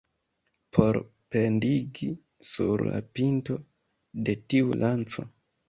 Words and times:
Por 0.77 0.95
pendigi 1.35 2.09
sur 2.53 2.85
la 2.89 3.03
pinto 3.21 3.61
de 4.31 4.39
tiu 4.51 4.77
lanco. 4.85 5.31